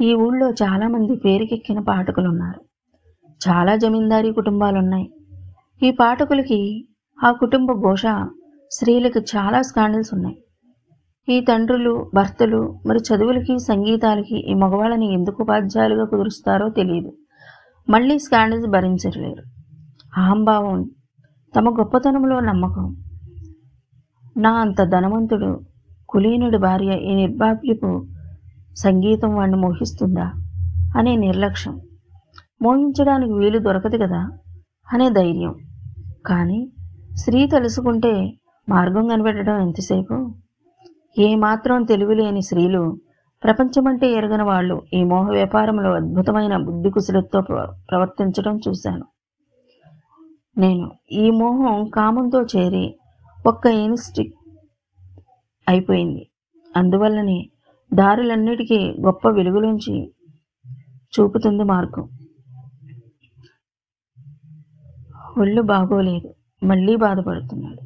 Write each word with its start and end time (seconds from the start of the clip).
ఈ 0.00 0.14
ఊళ్ళో 0.14 0.50
చాలామంది 0.50 1.16
పేరుకెక్కిన 1.16 1.80
పాఠకులున్నారు. 1.80 2.60
చాలా 3.48 3.76
జమీందారీ 3.76 4.32
కుటుంబాలున్నాయి. 4.32 5.10
ఈ 5.82 5.90
పాఠకులకి 5.90 6.88
ఆ 7.24 7.32
కుటుంబ 7.32 7.72
ఘోష 7.72 8.02
స్త్రీలకు 8.70 9.18
చాలా 9.18 9.62
స్కాండల్స్ 9.62 10.14
ఉన్నాయి. 10.14 10.38
ఈ 11.28 11.40
తండ్రులు 11.40 12.10
భర్తలు 12.14 12.78
మరి 12.86 12.98
చదువులకి 12.98 13.58
సంగీతాలకి 13.58 14.50
ఈ 14.50 14.54
మగవాళ్ళని 14.54 15.12
ఎందుకు 15.12 15.42
ఉపాధ్యాయులుగా 15.42 16.04
కుదురుస్తారో 16.04 16.68
తెలియదు. 16.68 17.12
మళ్ళీ 17.90 18.18
స్కాండల్స్ 18.18 18.66
భరించలేరు 18.66 19.42
అహంభావం 20.20 20.90
తమ 21.56 21.68
గొప్పతనంలో 21.78 22.40
నమ్మకం. 22.40 22.96
నా 24.36 24.50
అంత 24.50 24.82
ధనవంతుడు 24.82 25.60
కులీనుడి 26.08 26.58
భార్య 26.58 26.98
ఈ 26.98 27.14
నిర్భాప్యపు 27.14 28.06
సంగీతం 28.76 29.34
వాడిని 29.34 29.56
మోహిస్తుందా? 29.56 30.32
అనే 30.96 31.16
నిర్లక్ష్యం. 31.16 31.80
మోహించడానికి 32.62 33.32
వీలు 33.32 33.58
దొరకదు 33.58 33.96
కదా? 33.96 34.30
అనే 34.92 35.10
ధైర్యం. 35.10 35.54
కానీ 36.26 36.72
స్త్రీ 37.14 37.46
తెలుసుకుంటే 37.46 38.32
మార్గం 38.68 39.08
కనిపెట్టడం 39.08 39.60
ఎంతసేపు? 39.60 40.34
ఏమాత్రం 41.18 41.82
తెలివిలేని 41.82 42.42
స్త్రీలు 42.42 42.98
ప్రపంచమంటే 43.44 44.12
ఎరగని 44.12 44.42
వాళ్ళు 44.42 44.82
ఈ 44.92 45.04
మోహ 45.04 45.30
వ్యాపారంలో 45.30 45.92
అద్భుతమైన 45.92 46.56
బుద్ధి 46.56 46.90
కుశలతో 46.90 47.40
ప్రవర్తించడం 47.90 48.60
చూశాను. 48.68 49.04
నేను 50.58 50.90
ఈ 51.12 51.30
మోహం 51.30 51.88
కామంతో 51.88 52.42
చేరి 52.42 52.96
ఒక్క 53.46 53.66
ఇన్స్టిక్ 53.66 54.34
అయిపోయింది. 55.68 56.28
అందువల్లనే 56.76 57.50
దారులన్నిటికీ 57.92 58.78
గొప్ప 59.00 59.28
వెలుగులోంచి 59.28 59.94
చూపుతుంది 61.14 61.64
మార్గం. 61.64 62.04
ఒళ్ళు 65.38 65.62
బాగోలేదు. 65.62 66.28
మళ్ళీ 66.62 66.96
బాధపడుతున్నాడు. 66.96 67.82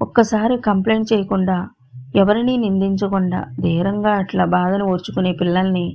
ఒక్కసారి 0.00 0.54
కంప్లైంట్ 0.60 1.12
చేయకుండా 1.12 1.56
ఎవరిని 2.16 2.54
నిందించకుండా 2.56 3.40
ధీరంగా 3.60 4.12
అట్లా 4.12 4.44
బాధను 4.56 4.84
ఓర్చుకునే 4.84 5.32
పిల్లల్ని 5.32 5.86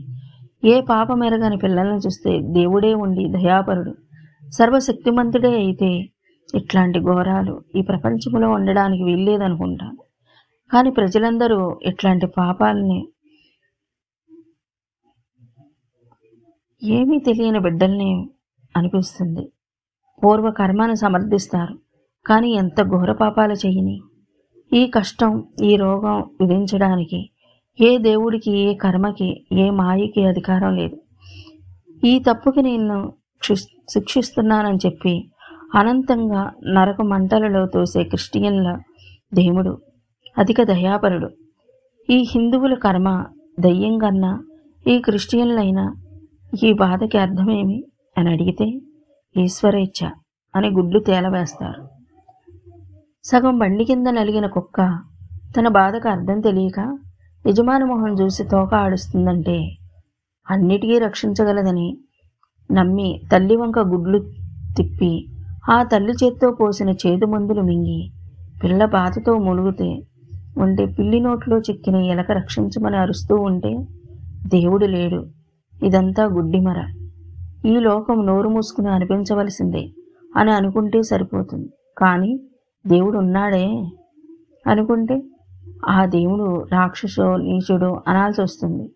ఏ 0.64 0.76
పాపం 0.82 1.20
ఎరగని 1.24 1.58
పిల్లల్ని 1.58 1.98
చూస్తే 1.98 2.32
దేవుడే 2.52 2.94
ఉండి 2.94 3.24
దయాపరుడు. 3.28 3.94
సర్వశక్తిమంతుడే 4.58 5.52
అయితే 5.56 5.90
ఇట్లాంటి 6.56 7.00
ఘోరాలు 7.00 7.54
ఈ 7.76 7.82
ప్రపంచంలో 7.82 8.48
ఉండడానికి 8.50 9.04
వీల్లేదనుకుంటాను 9.04 10.00
కానీ 10.72 10.90
ప్రజలందరూ 10.90 11.60
ఇట్లాంటి 11.86 12.28
పాపాలని 12.38 13.00
ఏమీ 16.84 17.20
తెలియని 17.20 17.60
బిడ్డల్ని 17.60 18.30
అనిపిస్తుంది. 18.78 19.52
పూర్వ 20.24 20.52
కర్మను 20.52 20.94
సమర్థిస్తారు. 20.94 21.80
కానీ 22.26 22.54
ఎంత 22.54 22.84
ఘోర 22.84 23.12
పాపాలు 23.12 23.54
చేయని. 23.54 24.02
ఈ 24.74 24.88
కష్టం 24.88 25.44
ఈ 25.64 25.76
రోగం 25.76 26.20
విధించడానికి 26.42 27.30
ఏ 27.82 27.98
దేవుడికి 27.98 28.52
ఏ 28.52 28.74
కర్మకి 28.74 29.46
ఏ 29.52 29.70
మాయకి 29.70 30.26
అధికారం 30.26 30.76
లేదు. 30.76 30.98
ఈ 32.04 32.20
తప్పుకి 32.20 32.62
నేను 32.62 33.14
శిక్షిస్తున్నానని 33.90 34.78
చెప్పి 34.86 35.32
అనంతంగా 35.76 36.52
నరక 36.68 37.02
మంటలలో 37.02 37.66
తోసే 37.66 38.04
క్రిస్టియన్ల 38.04 38.80
దేవుడు 39.34 39.82
అధిక 40.38 40.64
దయాపరుడు. 40.64 41.30
ఈ 42.10 42.18
హిందువుల 42.18 42.74
కర్మ 42.74 43.26
దయ్యం 43.60 43.98
కన్నా 43.98 44.44
ఈ 44.88 45.00
క్రిస్టియన్లైనా 45.00 45.96
ఈ 46.54 46.74
బాధకి 46.74 47.18
అర్థమేమి 47.18 47.84
అని 48.18 48.30
అడిగితే 48.30 48.68
ఈశ్వరేచ్ఛ 49.36 50.10
అని 50.56 50.70
గుడ్లు 50.70 51.00
తేలవేస్తారు. 51.00 51.82
సగం 53.26 53.60
బండి 53.60 53.86
కింద 53.86 54.08
నలిగిన 54.08 54.46
కుక్క 54.46 54.82
తన 55.58 55.68
బాధకు 55.68 56.10
అర్థం 56.10 56.40
తెలియక 56.42 56.80
యజమాని 57.46 57.86
మొహం 57.86 58.14
చూసి 58.22 58.44
తోక 58.44 58.74
ఆడుస్తుందంటే 58.76 59.58
అన్నిటికీ 60.48 61.00
రక్షించగలదని 61.00 61.98
నమ్మి 62.72 63.22
తల్లి 63.32 63.56
వంక 63.56 63.80
గుడ్లు 63.80 64.20
తిప్పి 64.78 65.14
ఆ 65.70 65.84
తల్లి 65.84 66.12
చేత్తో 66.12 66.52
పోసిన 66.52 66.90
చేదు 66.90 67.26
మందులు 67.26 67.62
మింగి 67.62 68.02
పిల్ల 68.64 68.86
బాధతో 68.86 69.38
ములుగుతే 69.38 69.90
ఉంటే 70.58 70.86
పిల్లి 70.86 71.20
నోట్లో 71.20 71.58
చిక్కిన 71.58 71.96
ఎలక 71.96 72.32
రక్షించమని 72.32 72.98
అరుస్తూ 72.98 73.36
ఉంటే 73.36 73.74
దేవుడు 74.48 74.86
లేడు. 74.86 75.20
ఇదంతా 75.84 76.26
గుడ్డిమర. 76.26 76.86
ఈ 77.66 77.80
లోకం 77.80 78.26
నోరు 78.26 78.50
మూసుకుని 78.50 78.90
అనిపించవలసిందే 78.90 79.90
అని 80.36 80.52
అనుకుంటే 80.52 81.04
సరిపోతుంది. 81.04 81.70
కానీ 81.98 82.40
దేవుడు 82.88 83.18
ఉన్నాడే 83.18 83.66
అనుకుంటే 84.68 85.24
ఆ 85.90 86.06
దేవుడు 86.06 86.64
రాక్షసో 86.72 87.38
నీచుడో 87.38 88.04
అనాల్సి 88.08 88.42
వస్తుంది. 88.42 88.92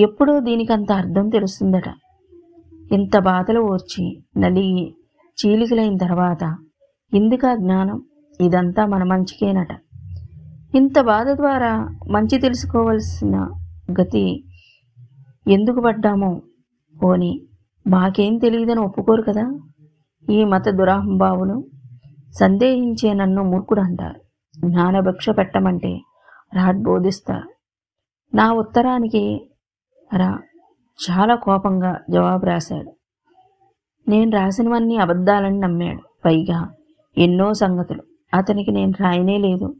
ఎప్పుడో 0.00 0.40
దీనికంత 0.40 0.92
అర్థం 0.92 1.28
తెలుస్తుందట. 1.28 1.88
ఇంత 2.92 3.18
బాధలు 3.18 3.60
ఓర్చి 3.60 4.22
నలిగి 4.36 4.94
చీలికలైన 5.38 5.96
తర్వాత 5.96 6.56
ఇందుక 7.14 7.40
జ్ఞానం? 7.54 8.02
ఇదంతా 8.40 8.86
మన 8.86 9.04
మంచికేనట. 9.04 9.68
ఇంత 10.74 11.00
బాధ 11.00 11.28
ద్వారా 11.28 11.96
మంచి 12.08 12.38
తెలుసుకోవలసిన 12.38 13.50
గతి 14.00 14.44
ఎందుకు 15.50 15.80
పడ్డామో? 15.80 16.42
పోని 17.02 17.42
మాకేం 17.86 18.38
తెలియదని 18.38 18.80
ఒప్పుకోరు 18.80 19.22
కదా? 19.22 19.60
ఈ 20.30 20.44
మత 20.44 20.68
దురాహంభావులు 20.68 21.64
సందేహించే 22.40 23.14
నన్ను 23.14 23.44
మూర్ఖుడు 23.44 23.80
అంటారు 23.80 24.20
జ్ఞానభిక్ష 24.66 25.30
పెట్టమంటే 25.30 26.00
రాడ్ 26.54 26.82
బోధిస్తారు 26.82 27.48
నా 28.36 28.52
ఉత్తరానికి 28.52 29.50
రా 30.16 30.38
చాలా 31.10 31.34
కోపంగా 31.34 32.00
జవాబు 32.10 32.46
రాశాడు. 32.46 32.96
నేను 34.10 34.30
రాసినవన్నీ 34.30 34.96
అబద్ధాలని 34.96 35.58
నమ్మాడు. 35.58 36.00
పైగా 36.24 36.70
ఎన్నో 37.18 37.54
సంగతులు. 37.54 38.02
అతనికి 38.34 38.70
నేను 38.70 38.92
రాయనే 39.00 39.38
లేదు. 39.38 39.74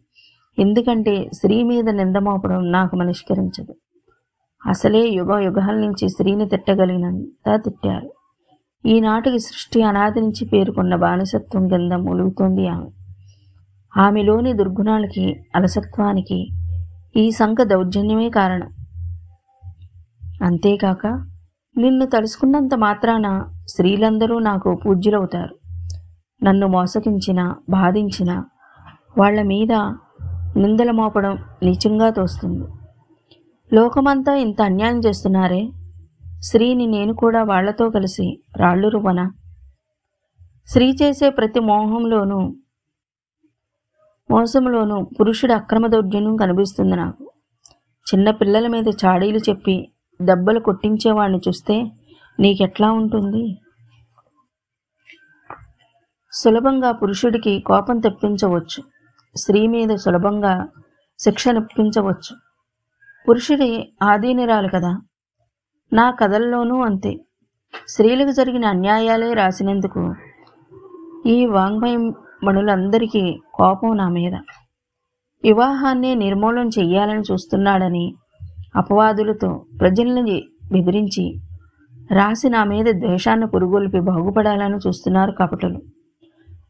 ఎందుకంటే 0.59 1.31
స్త్రీ 1.35 1.63
మీద 1.63 1.89
నింద 1.89 2.17
మోపడం 2.17 2.73
నాకు 2.73 2.97
మనిష్కరించదు. 2.97 3.75
అసలే 4.67 5.09
యుగ 5.09 5.39
యుగాల 5.39 5.75
నుంచి 5.75 6.09
స్త్రీని 6.09 6.49
తిట్టగలిగినంత 6.49 7.57
తిట్టారు 7.65 8.13
ఈనాటికి 8.87 9.39
సృష్టి 9.39 9.83
అనాది 9.83 10.21
నుంచి 10.21 10.45
పేరుకున్న 10.45 10.95
బానిసత్వం 10.97 11.69
కింద 11.69 11.93
ములుగుతోంది 11.93 12.69
ఆమె. 12.69 12.87
ఆమెలోని 13.97 14.53
దుర్గుణాలకి 14.53 15.45
అలసత్వానికి 15.57 16.49
ఈ 17.17 17.31
సంఖ 17.31 17.63
దౌర్జన్యమే 17.63 18.31
కారణం. 18.31 18.69
అంతేకాక 20.43 21.07
నిన్ను 21.77 22.07
తలుసుకున్నంత 22.07 22.75
మాత్రాన 22.75 23.53
స్త్రీలందరూ 23.69 24.39
నాకు 24.39 24.75
పూజ్యులవుతారు. 24.87 25.55
నన్ను 26.45 26.67
మోసగించిన 26.67 27.55
బాధించిన 27.71 28.45
వాళ్ళ 29.19 29.43
మీద 29.43 29.73
నిందల 30.57 30.91
మోపడం 30.91 31.39
నీచంగా 31.63 32.11
తోస్తుంది. 32.11 32.65
లోకమంతా 33.73 34.35
ఇంత 34.35 34.63
అన్యాయం 34.63 34.99
చేస్తున్నారే? 34.99 35.71
స్త్రీని 36.41 36.87
నేను 36.87 37.15
కూడా 37.15 37.43
వాళ్ళతో 37.43 37.91
కలిసి 37.91 38.43
రాళ్ళు 38.57 38.89
రువ్వనా? 38.89 39.33
స్త్రీ 40.67 40.97
చేసే 41.03 41.31
ప్రతి 41.31 41.61
మోహంలోనూ 41.61 42.55
మోసంలోనూ 44.31 45.03
పురుషుడి 45.21 45.53
అక్రమ 45.53 45.87
దౌర్జన్యం 45.87 46.37
కనిపిస్తుంది 46.37 46.97
నాకు. 46.97 47.33
చిన్న 48.15 48.31
పిల్లల 48.31 48.67
మీద 48.67 48.85
చాడీలు 48.89 49.39
చెప్పి 49.39 49.93
దెబ్బలు 50.23 50.61
కొట్టించేవాడిని 50.61 51.39
చూస్తే 51.49 51.93
నీకెట్లా 52.41 52.93
ఉంటుంది? 52.93 53.59
సులభంగా 56.33 56.93
పురుషుడికి 56.93 57.61
కోపం 57.61 57.99
తెప్పించవచ్చు. 57.99 58.85
స్త్రీ 59.37 59.67
మీద 59.67 59.97
సులభంగా 59.97 60.69
శిక్ష 61.19 61.49
నిప్పించవచ్చు. 61.49 62.50
పురుషుడి 63.29 63.95
ఆధీనిరాలు 64.03 64.69
కదా. 64.69 65.01
నా 65.93 66.11
కథల్లోనూ 66.11 66.83
అంతే. 66.83 67.21
స్త్రీలకు 67.89 68.33
జరిగిన 68.33 68.65
అన్యాయాలే 68.65 69.35
రాసినందుకు 69.35 70.15
ఈ 71.27 71.47
వాంగ్మయం 71.47 72.15
మణులందరికీ 72.45 73.41
కోపం 73.55 73.97
నా 73.97 74.09
మీద. 74.09 74.35
వివాహాన్ని 75.45 76.15
నిర్మూలన 76.15 76.69
చెయ్యాలని 76.69 77.21
చూస్తున్నాడని 77.21 78.15
అపవాదులతో 78.77 79.65
ప్రజల్ని 79.81 80.45
బెదిరించి 80.73 81.41
రాసి 82.13 82.49
నా 82.49 82.65
మీద 82.65 82.85
ద్వేషాన్ని 82.85 83.47
పురుగొల్పి 83.47 84.01
బాగుపడాలని 84.01 84.77
చూస్తున్నారు 84.77 85.33
కపటులు. 85.33 85.81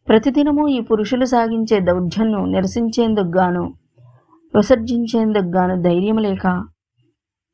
ప్రతిదినము 0.08 0.68
ఈ 0.68 0.80
పురుషులు 0.80 1.24
సాగించే 1.24 1.80
దౌర్జన్ను 1.80 2.44
నిరసించేందుకు 2.44 3.38
గాను 3.38 3.74
విసర్జించేందుకు 4.56 5.56
గాను 5.56 5.82
ధైర్యం 5.82 6.16
లేక 6.16 6.46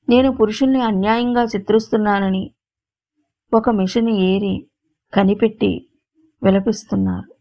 నేను 0.08 0.36
పురుషుల్ని 0.36 0.80
అన్యాయంగా 0.82 1.42
చిత్రిస్తున్నానని 1.42 2.50
ఒక 3.54 3.70
మిషన్ 3.70 4.08
ఏరి 4.08 4.66
కనిపెట్టి 5.14 5.88
విలపిస్తున్నారు. 6.42 7.32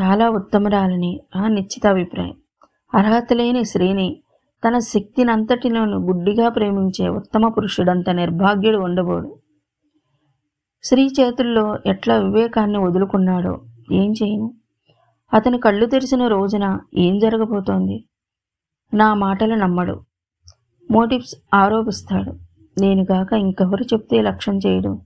చాలా 0.00 0.30
ఉత్తమరాలని 0.30 1.20
ఆ 1.36 1.48
నిశ్చిత 1.48 1.86
అభిప్రాయం 1.86 2.36
అర్హత 2.94 3.32
లేని 3.32 3.64
స్త్రీని 3.64 4.22
తన 4.64 4.78
శక్తినంతటిలోనూ 4.78 5.98
గుడ్డిగా 5.98 6.48
ప్రేమించే 6.48 7.08
ఉత్తమ 7.08 7.48
పురుషుడంత 7.48 8.10
నిర్భాగ్యుడు 8.10 8.78
ఉండబోడు. 8.78 9.38
స్త్రీ 10.84 11.06
చేతుల్లో 11.20 11.78
ఎట్లా 11.86 12.16
వివేకాన్ని 12.16 12.78
వదులుకున్నాడో 12.78 13.54
ఏం 13.92 14.12
చేయను? 14.12 14.61
అతను 15.34 15.58
కళ్ళు 15.58 15.86
తెరిచిన 15.86 16.26
రోజున 16.26 16.80
ఏం 16.96 17.18
జరగబోతోంది? 17.18 18.04
నా 18.94 19.14
మాటలు 19.14 19.54
నమ్మడు. 19.54 20.00
మోటివ్స్ 20.90 21.34
ఆరోపిస్తాడు. 21.54 22.32
నేనుగాక 22.80 23.32
ఇంకెవరు 23.32 23.82
చెప్తే 23.82 24.22
లక్ష్యం 24.22 24.58
చేయడు. 24.58 24.98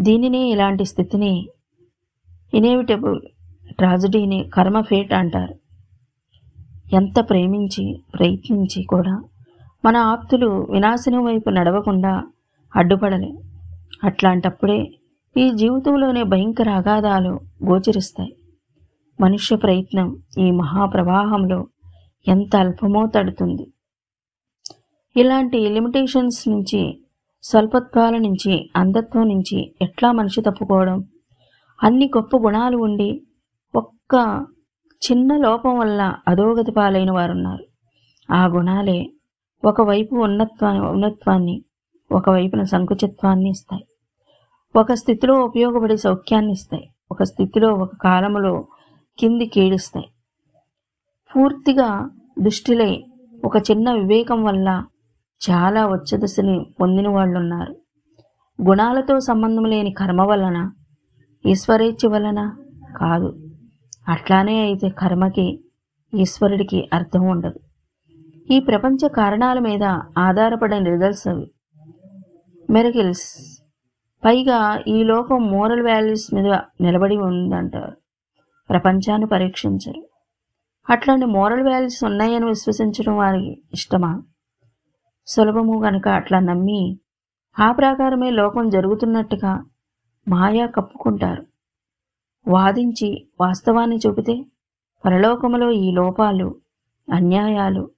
దీనినే 0.00 0.48
ఇలాంటి 0.50 0.84
స్థితిని 0.84 1.48
ఇనేవిటబుల్ 2.54 3.20
ట్రాజడీని 3.72 4.50
కర్మ 4.54 4.80
ఫేట్ 4.80 5.12
అంటారు. 5.12 5.54
ఎంత 6.92 7.28
ప్రేమించి 7.28 8.02
ప్రయత్నించి 8.14 8.82
కూడా 8.82 9.22
మన 9.84 9.96
ఆప్తులు 9.96 10.66
వినాశనం 10.70 11.24
వైపు 11.24 11.50
నడవకుండా 11.50 12.24
అడ్డుపడలే. 12.76 13.32
అట్లాంటప్పుడే 14.04 14.92
ఈ 15.36 15.50
జీవితంలోనే 15.54 16.22
భయంకర 16.22 16.70
అగాధాలు 16.70 17.40
గోచరిస్తాయి. 17.64 18.33
మనుష్య 19.20 19.56
ప్రయత్నం 19.56 20.22
ఈ 20.38 20.50
మహాప్రవాహంలో 20.50 21.66
ఎంత 22.28 22.56
అల్పమో 22.56 23.06
తడుతుంది. 23.06 23.66
ఇలాంటి 25.16 25.68
లిమిటేషన్స్ 25.68 26.48
నుంచి 26.48 26.98
స్వల్పత్వాల 27.42 28.18
నుంచి 28.18 28.70
అంధత్వం 28.76 29.28
నుంచి 29.28 29.74
ఎట్లా 29.82 30.12
మనిషి 30.12 30.40
తప్పుకోవడం? 30.40 31.04
అన్ని 31.82 32.06
గొప్ప 32.06 32.36
గుణాలు 32.36 32.76
ఉండి 32.76 33.22
ఒక్క 33.74 34.46
చిన్న 35.02 35.36
లోపం 35.36 35.78
వల్ల 35.78 36.14
అధోగతి 36.28 36.72
పాలైన 36.72 37.10
వారున్నారు. 37.10 37.64
ఆ 38.32 38.46
గుణాలే 38.46 39.10
ఒకవైపు 39.64 40.14
ఉన్నత్వా 40.14 40.72
ఉన్నత్వాన్ని 40.72 41.64
ఒకవైపున 42.12 42.62
సంకుచిత్వాన్ని 42.62 43.50
ఇస్తాయి. 43.50 43.84
ఒక 44.76 44.92
స్థితిలో 44.92 45.44
ఉపయోగపడే 45.44 45.96
సౌఖ్యాన్ని 45.96 46.52
ఇస్తాయి. 46.52 46.90
ఒక 47.10 47.22
స్థితిలో 47.22 47.74
ఒక 47.74 47.94
కాలంలో 47.94 48.66
కింది 49.18 49.46
కీడిస్తాయి 49.46 50.06
పూర్తిగా 51.36 52.10
దుష్టిలై 52.42 53.04
ఒక 53.44 53.56
చిన్న 53.56 53.92
వివేకం 53.92 54.44
వల్ల 54.44 54.84
చాలా 55.50 55.86
వచ్చదశని 55.86 56.74
పొందిన 56.80 57.08
వాళ్ళు 57.08 57.38
ఉన్నారు 57.38 57.76
గుణాలతో 58.68 59.20
సంబంధం 59.20 59.64
లేని 59.64 59.92
కర్మ 59.92 60.22
వలన 60.22 60.70
ఈశ్వరేచ్ఛ 61.46 62.08
వలన 62.08 62.56
కాదు. 62.96 63.50
అట్లానే 64.08 64.62
అయితే 64.62 64.88
కర్మకి 64.88 65.64
ఈశ్వరుడికి 66.14 66.90
అర్థం 66.92 67.22
ఉండదు. 67.22 67.60
ఈ 68.50 68.60
ప్రపంచ 68.60 69.08
కారణాల 69.08 69.58
మీద 69.58 69.82
ఆధారపడిన 70.18 70.84
రిజల్ట్స్ 70.84 71.28
అవి. 71.28 71.50
మెరకిల్స్. 72.70 73.58
పైగా 74.24 74.82
ఈ 74.88 75.02
లోకం 75.04 75.46
మోరల్ 75.50 75.82
వాల్యూస్ 75.82 76.34
మీద 76.34 76.46
నిలబడి 76.80 77.16
ఉందంటారు. 77.16 78.03
ప్రపంచాన్ని 78.70 79.26
పరీక్షించరు. 79.26 80.08
అట్లాంటి 80.90 81.26
మోరల్ 81.26 81.62
వాల్యూస్ 81.62 82.04
ఉన్నాయని 82.04 82.46
విశ్వసించడం 82.46 83.16
వారికి 83.16 83.62
ఇష్టమా? 83.72 84.22
సులభము 85.26 85.82
గనక 85.84 86.08
అట్లా 86.08 86.40
నమ్మి 86.40 86.98
ఆ 87.60 87.72
ప్రకారమే 87.72 88.30
లోకం 88.30 88.68
జరుగుతున్నట్టుగా 88.68 89.64
మాయా 90.28 90.66
కప్పుకుంటారు. 90.66 91.46
వాదించి 92.48 93.28
వాస్తవాన్ని 93.40 93.98
చూపితే 94.06 94.46
పరలోకములో 95.06 95.70
ఈ 95.70 95.92
లోపాలు 95.92 96.60
అన్యాయాలు 97.12 97.90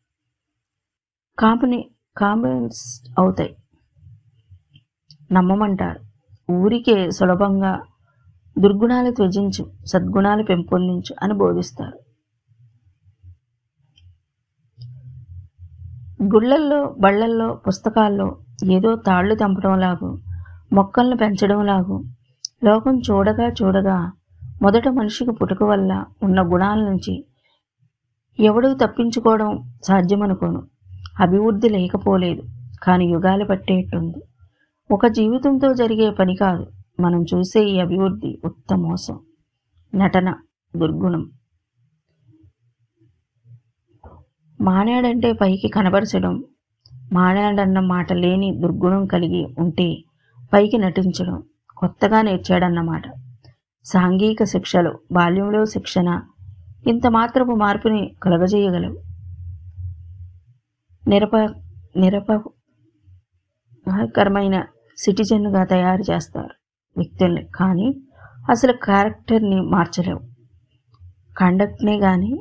కాంపని 1.39 1.91
కాంపెన్స్ 2.17 3.03
అవుతాయి. 3.19 3.57
నమ్మమంటారు. 5.33 6.01
ఊరికే 6.53 7.11
సులభంగా 7.11 7.83
దుర్గుణాలు 8.59 9.11
త్యజించు 9.11 9.87
సద్గుణాలు 9.87 10.43
పెంపొందించు 10.43 11.15
అని 11.23 11.35
బోధిస్తారు. 11.35 11.99
గుళ్ళల్లో 16.23 16.97
బళ్ళల్లో 17.01 17.55
పుస్తకాల్లో 17.55 18.39
ఏదో 18.73 18.97
తాళ్ళు 18.97 19.35
తంపడం 19.35 19.81
లాగు 19.81 20.19
మొక్కలను 20.73 21.17
పెంచడం 21.17 21.67
లాగు 21.67 22.05
లోకం 22.65 22.99
చూడగా 22.99 23.49
చూడగా 23.49 24.13
మొదట 24.63 24.89
మనిషికి 24.89 25.31
పుట్టుక 25.31 25.63
వల్ల 25.63 26.05
ఉన్న 26.23 26.43
గుణాల 26.43 26.79
నుంచి 26.79 27.25
ఎవడూ 28.41 28.75
తప్పించుకోవడం 28.75 29.75
సాధ్యమనుకోను. 29.85 30.63
అభివృద్ధి 31.21 31.69
లేకపోలేదు 31.69 32.43
కానీ 32.83 33.05
యుగాలు 33.05 33.45
పట్టేట్టుంది. 33.45 34.21
ఒక 34.91 35.07
జీవితంతో 35.07 35.75
జరిగే 35.75 36.11
పని 36.11 36.37
కాదు. 36.37 36.67
మనం 37.01 37.27
చూసే 37.35 37.65
ఈ 37.65 37.81
అభివృద్ధి 37.81 38.39
ఉత్తమోసం 38.45 39.21
నటన 39.95 40.35
దుర్గుణం. 40.77 41.31
మానాడంటే 44.61 45.33
పైకి 45.33 45.69
కనబరచడం 45.69 46.45
మానాడన్న 47.13 47.81
మాట 47.81 48.13
లేని 48.13 48.61
దుర్గుణం 48.61 49.07
కలిగి 49.07 49.55
ఉంటే 49.59 50.03
పైకి 50.53 50.79
నటించడం 50.79 51.43
కొత్తగా 51.77 52.23
నేర్చాడన్నమాట. 52.23 53.03
సాంఘిక 53.85 54.45
శిక్షలు 54.45 54.99
బాల్యంలో 55.13 55.67
శిక్షణ 55.67 56.23
ఇంత 56.87 57.07
మాత్రపు 57.07 57.51
మార్పుని 57.51 58.17
కలగజేయగలవు. 58.23 58.97
నిరప 61.09 61.37
నిరపకరమైన 61.97 64.65
సిటిజన్గా 64.97 65.65
తయారు 65.65 66.03
చేస్తారు. 66.03 66.56
వ్యక్తుల్ని. 66.97 67.47
కానీ 67.55 67.89
అసలు 68.51 68.73
క్యారెక్టర్ని 68.73 69.61
మార్చలేవు. 69.61 70.21
కండక్ట్నే 71.39 72.01
కానీ 72.01 72.33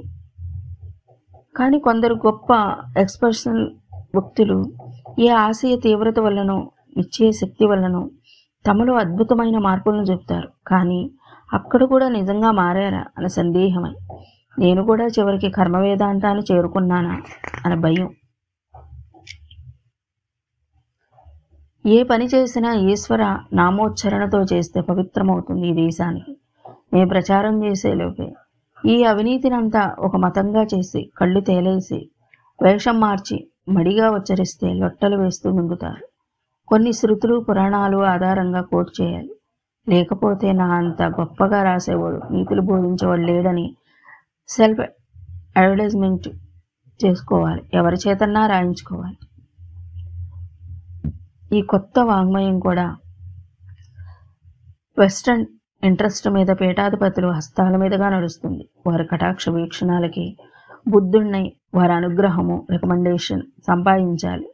కానీ 1.58 1.80
కొందరు 1.80 2.14
గొప్ప 2.14 2.52
ఎక్స్ప్రెషన్ 2.98 3.60
వ్యక్తులు 4.16 4.58
ఏ 5.20 5.28
ఆశయ 5.28 5.76
తీవ్రత 5.76 6.20
వల్లనో 6.20 6.72
ఇచ్చే 6.98 7.32
శక్తి 7.32 7.66
వల్లనో 7.66 8.10
తమలో 8.66 8.94
అద్భుతమైన 8.94 9.58
మార్పులను 9.58 10.02
చెబుతారు 10.02 10.50
కానీ 10.68 11.12
అక్కడ 11.54 11.84
కూడా 11.84 12.10
నిజంగా 12.10 12.52
మారారా 12.52 13.06
అనే 13.18 13.30
సందేహమే. 13.30 13.92
నేను 14.60 14.82
కూడా 14.84 15.06
చివరికి 15.06 15.50
కర్మ 15.50 15.78
వేదాంతాన్ని 15.78 16.44
చేరుకున్నానా 16.52 17.22
అనే 17.66 17.76
భయం. 17.76 18.10
ఏ 21.86 22.04
పని 22.04 22.26
చేసినా 22.26 22.74
ఈశ్వర 22.92 23.24
నామోచ్చరణతో 23.54 24.40
చేస్తే 24.42 24.82
పవిత్రమవుతుంది 24.82 25.68
ఈ 25.68 25.74
దేశానికి. 25.74 26.34
మేము 26.94 27.10
ప్రచారం 27.10 27.64
చేసేలోపే 27.64 28.28
ఈ 28.86 29.04
అవినీతినంతా 29.04 29.96
ఒక 30.00 30.16
మతంగా 30.16 30.64
చేసి 30.64 31.02
కళ్ళు 31.18 31.40
తేలేసి 31.40 32.00
వేషం 32.64 33.00
మార్చి 33.00 33.38
మడిగా 33.70 34.12
ఉచ్చరిస్తే 34.12 34.74
లొట్టలు 34.74 35.18
వేస్తూ 35.18 35.52
మింగుతారు 35.52 36.04
కొన్ని 36.68 36.92
శృతులు 36.94 37.40
పురాణాలు 37.40 37.98
ఆధారంగా 37.98 38.62
కోట్ 38.62 39.02
చేయాలి. 39.02 39.32
లేకపోతే 39.90 40.52
నా 40.52 40.68
అంత 40.76 41.02
గొప్పగా 41.20 41.64
రాసేవాడు 41.64 42.20
నీతులు 42.34 42.62
బోధించేవాడు 42.62 43.22
లేడని 43.22 43.76
సెల్ఫ్ 44.50 44.82
అడ్వర్టైజ్మెంట్ 45.58 46.28
చేసుకోవాలి. 47.00 47.64
ఎవరి 47.74 47.98
చేతన్నా 48.08 48.48
రాయించుకోవాలి. 48.48 49.18
ఈ 51.56 51.62
కొత్త 51.62 52.00
వాంగ్మయం 52.00 52.60
కూడా 52.60 52.86
వెస్ట్రన్ 55.00 55.46
ఇంట్రెస్ట్ 55.84 56.30
మీద 56.30 56.48
పీఠాధిపతులు 56.48 57.28
హస్తాల 57.28 57.76
మీదుగా 57.76 58.10
నడుస్తుంది. 58.10 58.64
వారి 58.88 59.06
కటాక్ష 59.06 59.50
వీక్షణాలకి 59.50 60.38
బుద్ధుణ్ణి 60.88 61.44
వారి 61.76 61.94
అనుగ్రహము 61.94 62.68
రికమెండేషన్ 62.72 63.42
సంపాదించాలి. 63.68 64.48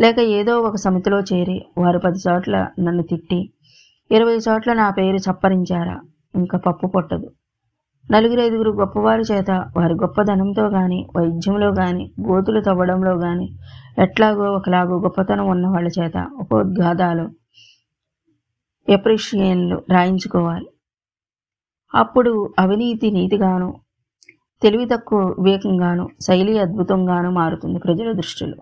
లేక 0.00 0.18
ఏదో 0.18 0.60
ఒక 0.60 0.76
సమితిలో 0.76 1.20
చేరి 1.20 1.58
వారు 1.78 1.98
పది 1.98 2.18
చోట్ల 2.28 2.66
నన్ను 2.80 3.02
తిట్టి 3.02 3.40
ఇరవై 4.10 4.36
చోట్ల 4.48 4.72
నా 4.72 4.90
పేరు 4.90 5.16
చప్పరించారా? 5.16 6.00
ఇంకా 6.34 6.58
పప్పు 6.58 6.86
పొట్టదు. 6.86 7.30
నలుగురు 8.10 8.40
ఐదుగురు 8.40 8.70
గొప్పవారి 8.70 9.22
చేత 9.22 9.50
వారి 9.76 9.94
గొప్పదనంతో 9.94 10.70
కానీ 10.70 10.98
వైద్యంలో 11.16 11.68
కానీ 11.72 12.04
గోతులు 12.28 12.60
తవ్వడంలో 12.60 13.12
కానీ 13.18 13.46
ఎట్లాగో 13.98 14.46
ఒకలాగో 14.56 14.96
గొప్పతనం 14.98 15.46
ఉన్న 15.48 15.66
వాళ్ళ 15.66 15.88
చేత 15.98 16.16
ఉపోద్ఘాతాలు 16.40 17.26
ఎప్రిషియన్లు 18.88 19.76
రాయించుకోవాలి. 19.90 20.66
అప్పుడు 21.94 22.32
అవినీతి 22.58 23.10
నీతిగాను 23.10 23.68
తెలివి 24.62 24.86
తక్కువ 24.86 25.20
వివేకంగాను 25.38 26.04
శైలి 26.20 26.58
అద్భుతంగాను 26.58 27.30
మారుతుంది 27.30 27.78
ప్రజల 27.78 28.12
దృష్టిలో. 28.12 28.58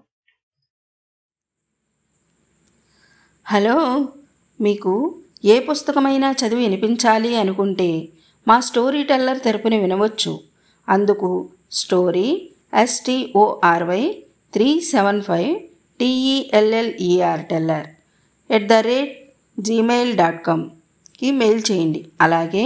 హలో 3.46 3.76
మీకు 4.60 4.92
ఏ 5.44 5.56
పుస్తకమైనా 5.60 6.28
చదివి 6.32 6.62
వినిపించాలి 6.62 7.36
అనుకుంటే 7.36 7.90
మా 8.46 8.60
స్టోరీ 8.60 9.02
టెల్లర్ 9.02 9.40
తెరపుని 9.40 9.78
వినవచ్చు. 9.78 10.40
అందుకు 10.88 11.48
story 11.72 12.50
S T O R Y 12.74 14.22
three 14.52 14.80
seven 14.80 15.22
five 15.22 15.60
T E L L E R 16.00 17.44
teller 17.44 17.88
at 18.50 18.68
the 18.68 18.72
rate 18.72 19.14
Gmail 19.60 20.16
dot 20.16 20.46
కామ్కి 20.46 21.30
mail 21.30 21.62
చేయండి. 21.70 22.08
అలాగే 22.20 22.64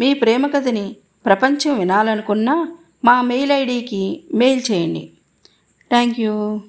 మీ 0.00 0.14
ప్రేమ 0.14 0.46
కథని 0.46 0.96
ప్రపంచం 1.26 1.78
వినాలనుకున్న 1.78 2.50
మా 3.04 3.22
మెయిల్ 3.22 3.52
ఐడికి 3.52 4.24
మెయిల్ 4.34 4.62
చేయండి. 4.70 5.10
Thank 5.90 6.20
you. 6.20 6.60